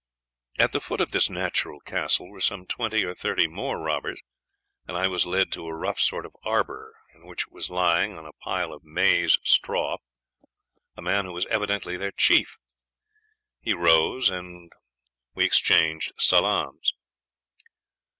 "At 0.57 0.71
the 0.71 0.79
foot 0.81 0.99
of 0.99 1.11
this 1.11 1.29
natural 1.29 1.79
castle 1.79 2.27
were 2.27 2.39
some 2.39 2.65
twenty 2.65 3.03
or 3.03 3.13
thirty 3.13 3.45
more 3.47 3.79
robbers, 3.79 4.19
and 4.87 4.97
I 4.97 5.07
was 5.07 5.27
led 5.27 5.51
to 5.51 5.67
a 5.67 5.75
rough 5.75 5.99
sort 5.99 6.25
of 6.25 6.35
arbor 6.43 6.95
in 7.13 7.27
which 7.27 7.49
was 7.49 7.69
lying, 7.69 8.17
on 8.17 8.25
a 8.25 8.33
pile 8.33 8.73
of 8.73 8.83
maize 8.83 9.37
straw, 9.43 9.97
a 10.97 11.03
man 11.03 11.25
who 11.25 11.33
was 11.33 11.45
evidently 11.51 11.97
their 11.97 12.11
chief. 12.11 12.57
He 13.59 13.75
rose 13.75 14.31
and 14.31 14.71
we 15.35 15.45
exchanged 15.45 16.13
salaams. 16.17 16.95